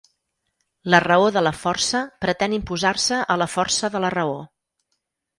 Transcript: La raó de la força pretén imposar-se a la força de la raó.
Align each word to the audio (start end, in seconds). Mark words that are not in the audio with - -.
La 0.93 0.99
raó 1.03 1.25
de 1.35 1.41
la 1.47 1.51
força 1.63 2.01
pretén 2.25 2.55
imposar-se 2.57 3.19
a 3.35 3.35
la 3.43 3.47
força 3.57 3.91
de 3.97 4.01
la 4.07 4.11
raó. 4.15 4.33